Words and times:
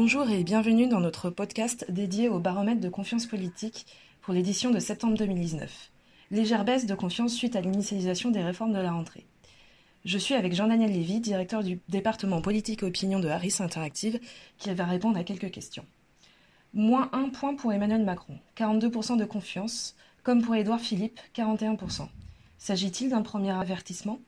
Bonjour 0.00 0.30
et 0.30 0.44
bienvenue 0.44 0.86
dans 0.86 1.00
notre 1.00 1.28
podcast 1.28 1.84
dédié 1.88 2.28
au 2.28 2.38
baromètre 2.38 2.80
de 2.80 2.88
confiance 2.88 3.26
politique 3.26 3.84
pour 4.20 4.32
l'édition 4.32 4.70
de 4.70 4.78
septembre 4.78 5.18
2019. 5.18 5.90
Légère 6.30 6.64
baisse 6.64 6.86
de 6.86 6.94
confiance 6.94 7.34
suite 7.34 7.56
à 7.56 7.60
l'initialisation 7.60 8.30
des 8.30 8.40
réformes 8.40 8.72
de 8.72 8.78
la 8.78 8.92
rentrée. 8.92 9.26
Je 10.04 10.16
suis 10.16 10.36
avec 10.36 10.54
Jean-Daniel 10.54 10.92
Lévy, 10.92 11.18
directeur 11.18 11.64
du 11.64 11.80
département 11.88 12.40
politique 12.40 12.84
et 12.84 12.86
opinion 12.86 13.18
de 13.18 13.26
Harris 13.26 13.56
Interactive, 13.58 14.20
qui 14.56 14.72
va 14.72 14.84
répondre 14.84 15.18
à 15.18 15.24
quelques 15.24 15.50
questions. 15.50 15.84
Moins 16.74 17.10
un 17.12 17.28
point 17.30 17.56
pour 17.56 17.72
Emmanuel 17.72 18.04
Macron, 18.04 18.38
42% 18.56 19.16
de 19.16 19.24
confiance, 19.24 19.96
comme 20.22 20.42
pour 20.42 20.54
Édouard 20.54 20.78
Philippe, 20.78 21.18
41%. 21.34 22.06
S'agit-il 22.56 23.10
d'un 23.10 23.22
premier 23.22 23.50
avertissement? 23.50 24.20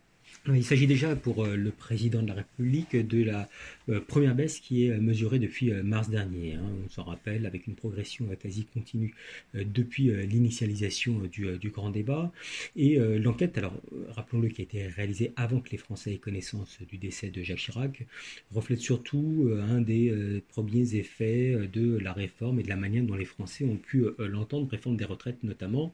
Il 0.49 0.65
s'agit 0.65 0.87
déjà 0.87 1.15
pour 1.17 1.45
euh, 1.45 1.55
le 1.55 1.71
président 1.71 2.23
de 2.23 2.29
la 2.29 2.35
République 2.35 2.97
de 2.97 3.25
la 3.25 3.49
euh, 3.91 4.01
première 4.01 4.35
baisse 4.35 4.59
qui 4.59 4.87
est 4.87 4.97
mesurée 4.97 5.39
depuis 5.39 5.71
euh, 5.71 5.83
mars 5.83 6.09
dernier. 6.09 6.55
Hein. 6.55 6.65
On 6.87 6.89
s'en 6.89 7.05
rappelle 7.05 7.45
avec 7.45 7.67
une 7.67 7.75
progression 7.75 8.27
quasi 8.41 8.65
continue 8.65 9.15
depuis 9.55 10.11
l'initialisation 10.27 11.21
du, 11.31 11.71
grand 11.71 11.91
débat. 11.91 12.33
Et 12.77 12.99
l'enquête, 13.19 13.59
alors 13.59 13.75
rappelons-le, 14.09 14.49
qui 14.49 14.63
a 14.63 14.65
été 14.65 14.87
réalisée 14.87 15.33
avant 15.37 15.61
que 15.61 15.71
les 15.71 15.79
Français 15.79 16.15
aient 16.15 16.19
connaissance 16.19 16.79
du 16.89 16.97
décès 16.97 17.31
de 17.31 17.43
Jacques 17.43 17.59
Chirac, 17.59 18.07
reflète 18.53 18.81
surtout 18.81 19.51
un 19.69 19.81
des 19.81 20.43
premiers 20.49 20.95
effets 20.95 21.69
de 21.73 21.99
la 21.99 22.13
réforme 22.13 22.61
et 22.61 22.63
de 22.63 22.69
la 22.69 22.77
manière 22.77 23.05
dont 23.05 23.17
les 23.17 23.25
Français 23.25 23.65
ont 23.65 23.77
pu 23.77 24.05
l'entendre, 24.19 24.69
réforme 24.71 24.97
des 24.97 25.05
retraites 25.05 25.43
notamment. 25.43 25.93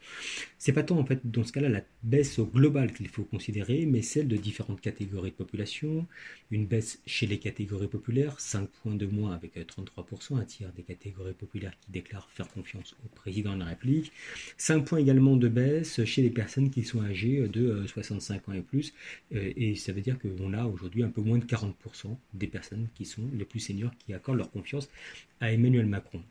C'est 0.58 0.72
pas 0.72 0.82
tant 0.82 0.98
en 0.98 1.04
fait 1.04 1.20
dans 1.24 1.44
ce 1.44 1.52
cas-là 1.52 1.68
la 1.68 1.82
baisse 2.02 2.38
globale 2.40 2.92
qu'il 2.92 3.08
faut 3.08 3.24
considérer, 3.24 3.86
mais 3.86 4.02
celle 4.02 4.28
de 4.28 4.35
différentes 4.38 4.80
catégories 4.80 5.30
de 5.30 5.36
population, 5.36 6.06
une 6.50 6.66
baisse 6.66 7.00
chez 7.06 7.26
les 7.26 7.38
catégories 7.38 7.88
populaires, 7.88 8.40
5 8.40 8.68
points 8.68 8.94
de 8.94 9.06
moins 9.06 9.32
avec 9.32 9.56
33%, 9.56 10.38
un 10.38 10.44
tiers 10.44 10.72
des 10.72 10.82
catégories 10.82 11.34
populaires 11.34 11.74
qui 11.80 11.90
déclarent 11.92 12.28
faire 12.30 12.48
confiance 12.48 12.94
au 13.04 13.08
président 13.14 13.54
de 13.54 13.60
la 13.60 13.66
République, 13.66 14.12
5 14.56 14.84
points 14.84 14.98
également 14.98 15.36
de 15.36 15.48
baisse 15.48 16.04
chez 16.04 16.22
les 16.22 16.30
personnes 16.30 16.70
qui 16.70 16.82
sont 16.84 17.02
âgées 17.02 17.48
de 17.48 17.84
65 17.86 18.42
euh, 18.48 18.50
ans 18.50 18.54
et 18.54 18.62
plus, 18.62 18.92
euh, 19.34 19.52
et 19.56 19.74
ça 19.74 19.92
veut 19.92 20.00
dire 20.02 20.18
qu'on 20.18 20.52
a 20.52 20.64
aujourd'hui 20.64 21.02
un 21.02 21.10
peu 21.10 21.20
moins 21.20 21.38
de 21.38 21.44
40% 21.44 22.16
des 22.34 22.46
personnes 22.46 22.88
qui 22.94 23.04
sont 23.04 23.28
les 23.32 23.44
plus 23.44 23.60
seniors 23.60 23.92
qui 23.98 24.12
accordent 24.12 24.38
leur 24.38 24.50
confiance 24.50 24.88
à 25.40 25.52
Emmanuel 25.52 25.86
Macron. 25.86 26.22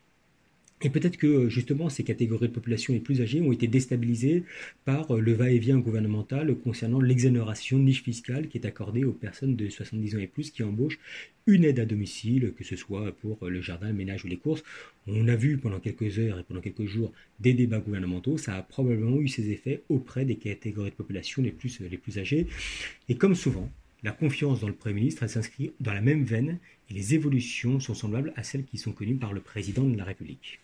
Et 0.82 0.90
peut-être 0.90 1.16
que 1.18 1.48
justement 1.48 1.90
ces 1.90 2.04
catégories 2.04 2.50
de 2.50 2.54
population 2.54 2.94
les 2.94 3.00
plus 3.00 3.22
âgées 3.22 3.42
ont 3.42 3.54
été 3.54 3.66
déstabilisées 3.66 4.44
par 4.84 5.16
le 5.16 5.34
va-et-vient 5.34 5.80
gouvernemental 5.80 6.54
concernant 6.56 7.00
l'exonération 7.00 7.80
niche 7.80 8.04
fiscale 8.04 8.50
qui 8.50 8.58
est 8.58 8.66
accordée 8.66 9.06
aux 9.06 9.14
personnes 9.14 9.56
de 9.56 9.70
70 9.70 10.16
ans 10.16 10.20
et 10.20 10.28
plus 10.28 10.52
qui 10.52 10.64
embauchent 10.64 11.00
une 11.48 11.64
aide 11.64 11.80
à 11.80 11.86
domicile, 11.86 12.54
que 12.58 12.66
ce 12.66 12.76
soit 12.76 13.14
pour 13.14 13.48
le 13.48 13.62
jardin, 13.62 13.88
le 13.88 13.94
ménage 13.94 14.26
ou 14.26 14.28
les 14.28 14.38
courses. 14.38 14.64
On 15.08 15.28
a 15.30 15.36
vu 15.36 15.58
pendant 15.58 15.80
quelques 15.80 16.20
heures 16.20 16.40
et 16.40 16.44
pendant 16.44 16.62
quelques 16.62 16.86
jours 16.86 17.14
des 17.40 17.54
débats 17.54 17.80
gouvernementaux, 17.80 18.38
ça 18.38 18.56
a 18.56 18.62
probablement 18.62 19.22
eu 19.22 19.30
ses 19.30 19.52
effets 19.52 19.84
auprès 19.88 20.26
des 20.26 20.36
catégories 20.36 20.90
de 20.90 20.96
population 20.96 21.42
les 21.42 21.52
plus 21.52 22.18
âgées. 22.18 22.48
Et 23.08 23.16
comme 23.16 23.36
souvent, 23.36 23.72
la 24.04 24.12
confiance 24.12 24.60
dans 24.60 24.68
le 24.68 24.76
Premier 24.76 24.96
ministre 24.96 25.26
s'inscrit 25.26 25.72
dans 25.80 25.94
la 25.94 26.02
même 26.02 26.26
veine 26.26 26.60
et 26.90 26.94
les 26.94 27.16
évolutions 27.16 27.80
sont 27.80 27.96
semblables 27.96 28.34
à 28.36 28.44
celles 28.44 28.66
qui 28.66 28.78
sont 28.78 28.92
connues 28.92 29.16
par 29.16 29.34
le 29.34 29.42
président 29.42 29.84
de 29.84 29.98
la 29.98 30.04
République. 30.04 30.60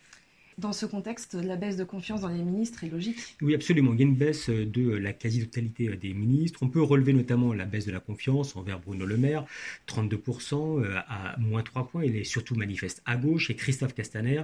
Dans 0.61 0.73
ce 0.73 0.85
contexte, 0.85 1.33
la 1.33 1.55
baisse 1.55 1.75
de 1.75 1.83
confiance 1.83 2.21
dans 2.21 2.27
les 2.27 2.43
ministres 2.43 2.83
est 2.83 2.89
logique 2.89 3.17
Oui, 3.41 3.55
absolument. 3.55 3.93
Il 3.93 3.99
y 3.99 4.03
a 4.03 4.05
une 4.05 4.15
baisse 4.15 4.47
de 4.47 4.91
la 4.91 5.11
quasi-totalité 5.11 5.87
des 5.95 6.13
ministres. 6.13 6.59
On 6.61 6.67
peut 6.67 6.83
relever 6.83 7.13
notamment 7.13 7.51
la 7.51 7.65
baisse 7.65 7.87
de 7.87 7.91
la 7.91 7.99
confiance 7.99 8.55
envers 8.55 8.79
Bruno 8.79 9.07
Le 9.07 9.17
Maire, 9.17 9.43
32% 9.87 10.83
euh, 10.83 10.99
à 11.07 11.35
moins 11.39 11.63
3 11.63 11.87
points. 11.87 12.05
Il 12.05 12.15
est 12.15 12.23
surtout 12.23 12.53
manifeste 12.53 13.01
à 13.07 13.17
gauche. 13.17 13.49
Et 13.49 13.55
Christophe 13.55 13.95
Castaner, 13.95 14.43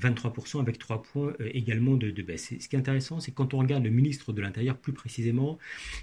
23% 0.00 0.58
avec 0.60 0.78
3 0.78 1.02
points 1.02 1.34
euh, 1.40 1.50
également 1.52 1.96
de, 1.96 2.10
baisse. 2.22 2.54
ce 2.58 2.66
qui 2.66 2.74
est 2.74 2.78
intéressant, 2.78 3.20
c'est 3.20 3.32
quand 3.32 3.52
on 3.52 3.58
regarde 3.58 3.84
le 3.84 3.90
ministre 3.90 4.32
de 4.32 4.40
l'Intérieur 4.40 4.78
plus 4.78 4.94
précisément, 4.94 5.58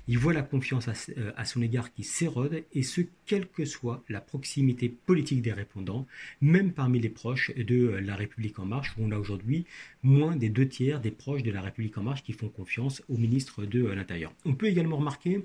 il 0.08 0.20
voit 0.20 0.34
la 0.34 0.44
confiance 0.44 0.88
à, 0.90 0.94
euh, 1.18 1.32
à 1.38 1.46
son 1.46 1.64
égard 1.64 1.92
qui 1.92 2.04
s'érode, 2.04 2.64
et 2.76 2.84
ce, 2.84 3.02
quelle 3.26 3.48
que 3.48 3.66
soit 3.66 4.04
la 4.10 4.22
proximité 4.22 4.90
politique 4.90 5.42
des 5.42 5.54
répondants, 5.54 6.06
même 6.40 6.72
parmi 6.72 7.00
les 7.00 7.10
proches 7.10 7.52
de 7.56 7.88
la 7.88 8.16
République 8.16 8.60
en 8.60 8.66
marche, 8.66 8.94
où 9.00 9.06
on 9.06 9.12
a 9.12 9.18
aujourd'hui 9.18 9.55
moins 10.04 10.36
des 10.36 10.50
deux 10.50 10.68
tiers 10.68 11.00
des 11.00 11.12
proches 11.12 11.44
de 11.44 11.52
la 11.52 11.62
République 11.62 11.98
en 11.98 12.04
marche 12.04 12.24
qui 12.24 12.34
font 12.34 12.50
confiance 12.50 13.02
au 13.10 13.18
ministre 13.18 13.66
de 13.66 13.86
l'Intérieur. 13.86 14.34
On 14.46 14.54
peut 14.54 14.68
également 14.68 14.98
remarquer 14.98 15.44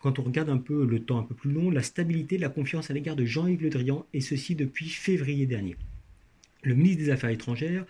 quand 0.00 0.18
on 0.18 0.22
regarde 0.22 0.48
un 0.48 0.58
peu 0.58 0.86
le 0.86 1.00
temps 1.00 1.18
un 1.18 1.22
peu 1.22 1.34
plus 1.34 1.52
long, 1.52 1.70
la 1.70 1.82
stabilité 1.82 2.36
de 2.36 2.42
la 2.42 2.48
confiance 2.48 2.90
à 2.90 2.94
l'égard 2.94 3.16
de 3.16 3.24
Jean-Yves 3.24 3.62
Le 3.62 3.70
Drian, 3.70 4.06
et 4.14 4.20
ceci 4.20 4.54
depuis 4.54 4.88
février 4.88 5.46
dernier 5.46 5.76
le 6.62 6.74
ministre 6.74 7.04
des 7.04 7.10
Affaires 7.10 7.30
étrangères, 7.30 7.84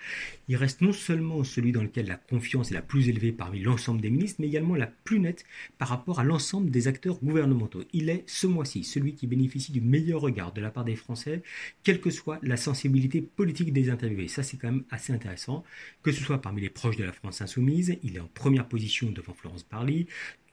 il 0.49 0.57
reste 0.57 0.81
non 0.81 0.93
seulement 0.93 1.45
celui 1.45 1.73
dans 1.73 1.83
lequel 1.83 2.07
la 2.07 2.17
confiance 2.17 2.71
est 2.71 2.75
la 2.75 2.83
plus 2.83 3.09
élevée 3.09 3.33
parmi 3.33 3.61
l'ensemble 3.61 4.01
des 4.01 4.11
ministres, 4.11 4.41
mais 4.41 4.49
également 4.49 4.75
la 4.75 4.87
plus 4.87 5.21
nette 5.21 5.45
par 5.79 5.89
rapport 5.89 6.21
à 6.21 6.25
l'ensemble 6.25 6.71
des 6.71 6.89
acteurs 6.89 7.19
gouvernementaux. 7.23 7.85
Il 7.93 8.09
est 8.09 8.25
ce 8.27 8.47
mois-ci 8.47 8.85
celui 8.85 9.15
qui 9.15 9.27
bénéficie 9.27 9.73
du 9.73 9.81
meilleur 9.81 10.21
regard 10.21 10.53
de 10.53 10.61
la 10.61 10.71
part 10.71 10.85
des 10.85 10.97
Français, 10.97 11.43
quelle 11.83 12.01
que 12.01 12.11
soit 12.11 12.39
la 12.43 12.57
sensibilité 12.57 13.21
politique 13.21 13.73
des 13.73 13.91
interviewés. 13.91 14.29
Ça, 14.29 14.43
c'est 14.43 14.57
quand 14.57 14.71
même 14.71 14.85
assez 14.91 15.13
intéressant. 15.13 15.65
Que 16.03 16.13
ce 16.13 16.23
soit 16.23 16.41
parmi 16.41 16.61
les 16.61 16.71
proches 16.71 16.97
de 16.97 17.05
la 17.05 17.13
France 17.13 17.41
insoumise, 17.41 17.97
il 18.03 18.17
est 18.17 18.21
en 18.21 18.31
première 18.33 18.69
position 18.69 19.11
devant 19.11 19.35
Florence 19.35 19.63
Parly, 19.63 20.07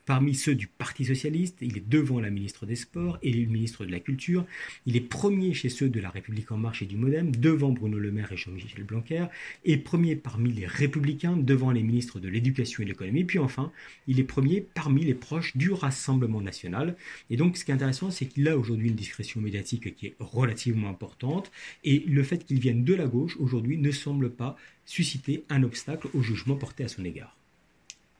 Parmi 0.08 0.36
ceux 0.36 0.56
du 0.56 0.68
Parti 0.68 1.04
socialiste, 1.04 1.58
il 1.60 1.78
est 1.78 1.86
devant 1.86 2.22
la 2.22 2.30
ministre 2.30 2.66
des 2.66 2.78
Sports 2.78 3.20
et 3.24 3.34
le 3.34 3.46
ministre 3.46 3.86
de 3.86 3.92
la 3.92 4.00
Culture. 4.00 4.46
Il 4.86 4.96
est 4.96 5.02
premier 5.02 5.54
chez 5.54 5.68
ceux 5.68 5.90
de 5.90 6.00
la 6.00 6.10
République 6.10 6.50
en 6.50 6.56
marche 6.56 6.82
et 6.82 6.86
du 6.86 6.96
Modem, 6.96 7.36
devant 7.36 7.74
Bruno 7.74 8.00
Le 8.00 8.10
Maire 8.10 8.32
et 8.32 8.38
Jean-Michel 8.38 8.86
Blanquer, 8.86 9.26
et 9.66 9.76
premier 9.76 10.16
parmi 10.16 10.54
les 10.54 10.66
Républicains, 10.66 11.36
devant 11.36 11.72
les 11.72 11.84
ministres 11.84 12.22
de 12.22 12.30
l'Éducation 12.30 12.84
et 12.84 12.86
de 12.86 12.92
l'Économie. 12.92 13.26
Puis 13.26 13.38
enfin, 13.38 13.74
il 14.08 14.22
est 14.22 14.24
premier 14.24 14.62
parmi 14.62 15.04
les 15.04 15.14
proches 15.14 15.58
du 15.58 15.72
Rassemblement 15.72 16.40
national. 16.40 16.96
Et 17.30 17.36
donc, 17.36 17.58
ce 17.58 17.66
qui 17.66 17.72
est 17.72 17.74
intéressant, 17.74 18.10
c'est 18.10 18.28
qu'il 18.28 18.48
a 18.48 18.58
aujourd'hui 18.58 18.88
une 18.88 18.96
discrétion 18.96 19.42
médiatique 19.42 19.94
qui 19.94 20.08
est 20.08 20.16
relativement 20.22 20.88
importante, 20.88 21.52
et 21.84 22.00
le 22.08 22.24
fait 22.24 22.46
qu'il 22.46 22.62
vienne 22.62 22.86
de 22.86 22.94
la 22.94 23.08
gauche 23.08 23.36
aujourd'hui 23.40 23.78
ne 23.78 23.92
semble 23.92 24.30
pas 24.30 24.56
susciter 24.86 25.44
un 25.50 25.64
obstacle 25.64 26.08
au 26.14 26.22
jugement 26.22 26.56
porté 26.56 26.86
à 26.86 26.88
son 26.88 27.04
égard. 27.04 27.36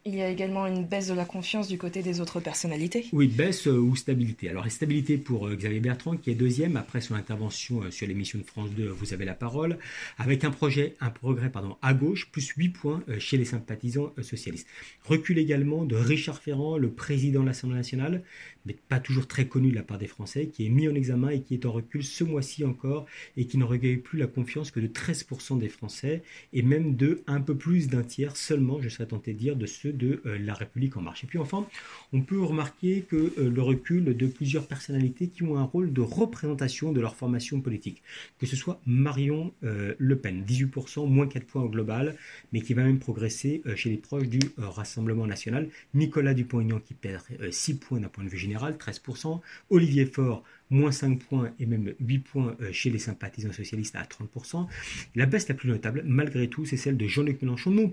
Il 0.04 0.14
y 0.14 0.22
a 0.22 0.30
également 0.30 0.66
une 0.66 0.84
baisse 0.84 1.08
de 1.08 1.14
la 1.14 1.24
confiance 1.24 1.66
du 1.66 1.76
côté 1.76 2.02
des 2.02 2.20
autres 2.20 2.38
personnalités. 2.40 3.06
Oui, 3.12 3.26
baisse 3.26 3.66
euh, 3.66 3.76
ou 3.76 3.96
stabilité. 3.96 4.48
Alors, 4.48 4.70
stabilité 4.70 5.18
pour 5.18 5.48
euh, 5.48 5.56
Xavier 5.56 5.80
Bertrand, 5.80 6.16
qui 6.16 6.30
est 6.30 6.34
deuxième 6.34 6.76
après 6.76 7.00
son 7.00 7.14
intervention 7.14 7.82
euh, 7.82 7.90
sur 7.90 8.06
l'émission 8.06 8.38
de 8.38 8.44
France 8.44 8.70
2, 8.70 8.88
Vous 8.88 9.12
avez 9.12 9.24
la 9.24 9.34
parole, 9.34 9.76
avec 10.16 10.44
un 10.44 10.50
projet, 10.50 10.94
un 11.00 11.10
progrès 11.10 11.50
pardon, 11.50 11.76
à 11.82 11.94
gauche, 11.94 12.30
plus 12.30 12.46
8 12.56 12.68
points 12.68 13.02
chez 13.18 13.36
les 13.36 13.44
sympathisants 13.44 14.12
socialistes. 14.22 14.68
Recul 15.04 15.36
également 15.38 15.84
de 15.84 15.96
Richard 15.96 16.40
Ferrand, 16.40 16.78
le 16.78 16.90
président 16.90 17.42
de 17.42 17.46
l'Assemblée 17.46 17.76
nationale, 17.76 18.22
mais 18.68 18.76
pas 18.88 19.00
toujours 19.00 19.26
très 19.26 19.46
connu 19.46 19.70
de 19.70 19.76
la 19.76 19.82
part 19.82 19.98
des 19.98 20.06
Français, 20.06 20.46
qui 20.46 20.66
est 20.66 20.68
mis 20.68 20.88
en 20.88 20.94
examen 20.94 21.30
et 21.30 21.40
qui 21.40 21.54
est 21.54 21.66
en 21.66 21.72
recul 21.72 22.04
ce 22.04 22.22
mois-ci 22.22 22.64
encore, 22.64 23.06
et 23.36 23.46
qui 23.46 23.58
ne 23.58 23.64
recueille 23.64 23.96
plus 23.96 24.18
la 24.18 24.26
confiance 24.26 24.70
que 24.70 24.78
de 24.78 24.86
13% 24.86 25.58
des 25.58 25.68
Français, 25.68 26.22
et 26.52 26.62
même 26.62 26.94
de 26.94 27.22
un 27.26 27.40
peu 27.40 27.56
plus 27.56 27.88
d'un 27.88 28.02
tiers 28.02 28.36
seulement, 28.36 28.80
je 28.80 28.88
serais 28.88 29.06
tenté 29.06 29.32
de 29.32 29.38
dire, 29.38 29.56
de 29.56 29.66
ceux 29.66 29.87
de 29.92 30.20
euh, 30.26 30.38
La 30.38 30.54
République 30.54 30.96
en 30.96 31.02
marche. 31.02 31.24
Et 31.24 31.26
puis 31.26 31.38
enfin, 31.38 31.66
on 32.12 32.22
peut 32.22 32.40
remarquer 32.40 33.02
que 33.02 33.16
euh, 33.38 33.50
le 33.50 33.62
recul 33.62 34.16
de 34.16 34.26
plusieurs 34.26 34.66
personnalités 34.66 35.28
qui 35.28 35.42
ont 35.42 35.56
un 35.56 35.62
rôle 35.62 35.92
de 35.92 36.00
représentation 36.00 36.92
de 36.92 37.00
leur 37.00 37.16
formation 37.16 37.60
politique, 37.60 38.02
que 38.38 38.46
ce 38.46 38.56
soit 38.56 38.80
Marion 38.86 39.52
euh, 39.64 39.94
Le 39.98 40.18
Pen, 40.18 40.44
18%, 40.46 41.08
moins 41.08 41.26
4 41.26 41.46
points 41.46 41.62
au 41.62 41.68
global, 41.68 42.16
mais 42.52 42.60
qui 42.60 42.74
va 42.74 42.82
même 42.82 42.98
progresser 42.98 43.62
chez 43.76 43.90
les 43.90 43.96
proches 43.96 44.28
du 44.28 44.40
Rassemblement 44.56 45.26
national, 45.26 45.68
Nicolas 45.94 46.34
Dupont-Aignan 46.34 46.80
qui 46.80 46.94
perd 46.94 47.22
6 47.50 47.78
points 47.78 48.00
d'un 48.00 48.08
point 48.08 48.24
de 48.24 48.28
vue 48.28 48.38
général, 48.38 48.74
13%, 48.74 49.40
Olivier 49.70 50.06
Faure, 50.06 50.42
moins 50.70 50.92
5 50.92 51.18
points 51.18 51.52
et 51.58 51.66
même 51.66 51.94
8 52.00 52.18
points 52.18 52.56
chez 52.72 52.90
les 52.90 52.98
sympathisants 52.98 53.52
socialistes 53.52 53.96
à 53.96 54.02
30%. 54.02 54.66
La 55.14 55.26
baisse 55.26 55.48
la 55.48 55.54
plus 55.54 55.68
notable, 55.68 56.02
malgré 56.06 56.48
tout, 56.48 56.64
c'est 56.64 56.76
celle 56.76 56.96
de 56.96 57.06
Jean-Luc 57.06 57.42
Mélenchon, 57.42 57.70
non 57.70 57.88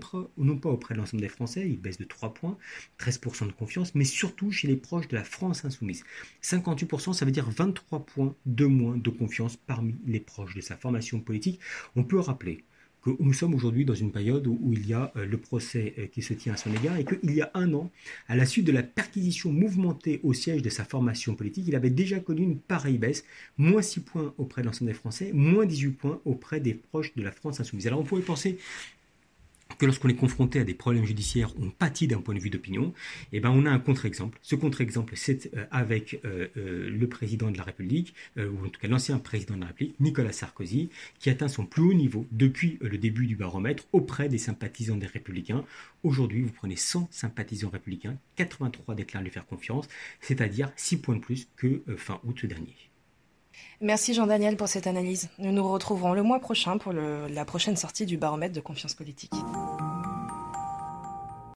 pas 0.56 0.70
auprès 0.70 0.94
de 0.94 0.98
l'ensemble 0.98 1.22
des 1.22 1.28
Français, 1.28 1.66
il 1.68 1.78
baisse 1.86 1.98
de 1.98 2.04
3 2.04 2.34
points, 2.34 2.58
13% 3.00 3.46
de 3.46 3.52
confiance, 3.52 3.94
mais 3.94 4.04
surtout 4.04 4.50
chez 4.50 4.68
les 4.68 4.76
proches 4.76 5.08
de 5.08 5.16
la 5.16 5.24
France 5.24 5.64
insoumise. 5.64 6.04
58%, 6.42 7.12
ça 7.12 7.24
veut 7.24 7.30
dire 7.30 7.48
23 7.48 8.04
points 8.04 8.34
de 8.44 8.66
moins 8.66 8.96
de 8.96 9.10
confiance 9.10 9.56
parmi 9.56 9.94
les 10.06 10.20
proches 10.20 10.54
de 10.54 10.60
sa 10.60 10.76
formation 10.76 11.20
politique. 11.20 11.60
On 11.94 12.04
peut 12.04 12.20
rappeler 12.20 12.64
nous 13.20 13.32
sommes 13.32 13.54
aujourd'hui 13.54 13.84
dans 13.84 13.94
une 13.94 14.10
période 14.10 14.46
où, 14.46 14.72
il 14.72 14.86
y 14.86 14.92
a 14.92 15.12
euh, 15.16 15.26
le 15.26 15.38
procès 15.38 15.94
euh, 15.98 16.06
qui 16.06 16.22
se 16.22 16.34
tient 16.34 16.54
à 16.54 16.56
son 16.56 16.72
égard 16.74 16.96
et 16.96 17.04
qu'il 17.04 17.32
y 17.32 17.40
a 17.40 17.50
un 17.54 17.72
an, 17.74 17.90
à 18.28 18.36
la 18.36 18.46
suite 18.46 18.66
de 18.66 18.72
la 18.72 18.82
perquisition 18.82 19.52
mouvementée 19.52 20.20
au 20.22 20.32
siège 20.32 20.62
de 20.62 20.70
sa 20.70 20.84
formation 20.84 21.34
politique, 21.34 21.64
il 21.66 21.76
avait 21.76 21.90
déjà 21.90 22.20
connu 22.20 22.42
une 22.42 22.58
pareille 22.58 22.98
baisse, 22.98 23.24
moins 23.58 23.82
6 23.82 24.00
points 24.00 24.34
auprès 24.38 24.62
de 24.62 24.66
l'ensemble 24.66 24.90
des 24.90 24.96
Français, 24.96 25.30
moins 25.32 25.66
18 25.66 25.90
points 25.90 26.20
auprès 26.24 26.60
des 26.60 26.74
proches 26.74 27.14
de 27.14 27.22
la 27.22 27.32
France 27.32 27.60
insoumise. 27.60 27.86
Alors 27.86 28.00
on 28.00 28.04
pourrait 28.04 28.22
penser 28.22 28.58
que 29.78 29.86
lorsqu'on 29.86 30.08
est 30.08 30.14
confronté 30.16 30.60
à 30.60 30.64
des 30.64 30.74
problèmes 30.74 31.04
judiciaires, 31.04 31.50
on 31.60 31.70
pâtit 31.70 32.06
d'un 32.06 32.20
point 32.20 32.34
de 32.34 32.40
vue 32.40 32.50
d'opinion, 32.50 32.92
eh 33.32 33.40
ben 33.40 33.50
on 33.50 33.66
a 33.66 33.70
un 33.70 33.78
contre-exemple. 33.78 34.38
Ce 34.42 34.54
contre-exemple, 34.54 35.14
c'est 35.16 35.54
euh, 35.54 35.64
avec 35.70 36.20
euh, 36.24 36.48
euh, 36.56 36.90
le 36.90 37.08
président 37.08 37.50
de 37.50 37.56
la 37.56 37.64
République, 37.64 38.14
ou 38.36 38.64
en 38.64 38.68
tout 38.68 38.80
cas 38.80 38.88
l'ancien 38.88 39.18
président 39.18 39.54
de 39.54 39.60
la 39.60 39.66
République, 39.68 39.98
Nicolas 40.00 40.32
Sarkozy, 40.32 40.90
qui 41.18 41.30
atteint 41.30 41.48
son 41.48 41.66
plus 41.66 41.82
haut 41.82 41.94
niveau 41.94 42.26
depuis 42.32 42.78
le 42.80 42.98
début 42.98 43.26
du 43.26 43.36
baromètre 43.36 43.84
auprès 43.92 44.28
des 44.28 44.38
sympathisants 44.38 44.96
des 44.96 45.06
Républicains. 45.06 45.64
Aujourd'hui, 46.02 46.42
vous 46.42 46.52
prenez 46.52 46.76
100 46.76 47.08
sympathisants 47.10 47.70
républicains, 47.70 48.18
83 48.36 48.94
déclarent 48.94 49.22
lui 49.22 49.30
faire 49.30 49.46
confiance, 49.46 49.88
c'est-à-dire 50.20 50.70
6 50.76 50.98
points 50.98 51.16
de 51.16 51.20
plus 51.20 51.48
que 51.56 51.82
fin 51.96 52.20
août 52.24 52.44
dernier. 52.46 52.74
Merci 53.80 54.14
Jean-Daniel 54.14 54.56
pour 54.56 54.68
cette 54.68 54.86
analyse. 54.86 55.28
Nous 55.38 55.52
nous 55.52 55.70
retrouverons 55.70 56.14
le 56.14 56.22
mois 56.22 56.40
prochain 56.40 56.78
pour 56.78 56.92
la 56.92 57.44
prochaine 57.44 57.76
sortie 57.76 58.06
du 58.06 58.16
baromètre 58.16 58.54
de 58.54 58.60
confiance 58.60 58.94
politique. 58.94 59.32